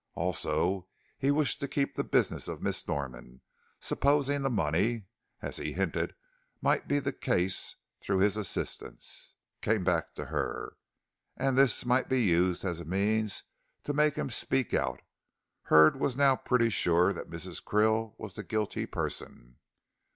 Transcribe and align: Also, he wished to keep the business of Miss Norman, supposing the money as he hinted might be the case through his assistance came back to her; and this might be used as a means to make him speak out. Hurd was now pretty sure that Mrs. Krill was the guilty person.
Also, 0.15 0.87
he 1.19 1.29
wished 1.29 1.59
to 1.59 1.67
keep 1.67 1.93
the 1.93 2.03
business 2.03 2.47
of 2.47 2.59
Miss 2.59 2.87
Norman, 2.87 3.41
supposing 3.79 4.41
the 4.41 4.49
money 4.49 5.05
as 5.43 5.57
he 5.57 5.73
hinted 5.73 6.15
might 6.59 6.87
be 6.87 6.97
the 6.97 7.13
case 7.13 7.75
through 7.99 8.17
his 8.17 8.35
assistance 8.35 9.35
came 9.61 9.83
back 9.83 10.15
to 10.15 10.25
her; 10.25 10.75
and 11.37 11.55
this 11.55 11.85
might 11.85 12.09
be 12.09 12.19
used 12.23 12.65
as 12.65 12.79
a 12.79 12.83
means 12.85 13.43
to 13.83 13.93
make 13.93 14.15
him 14.15 14.31
speak 14.31 14.73
out. 14.73 15.03
Hurd 15.65 15.99
was 15.99 16.17
now 16.17 16.35
pretty 16.35 16.71
sure 16.71 17.13
that 17.13 17.29
Mrs. 17.29 17.63
Krill 17.63 18.15
was 18.17 18.33
the 18.33 18.41
guilty 18.41 18.87
person. 18.87 19.57